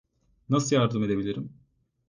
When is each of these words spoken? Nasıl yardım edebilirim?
Nasıl 0.49 0.75
yardım 0.75 1.03
edebilirim? 1.03 1.53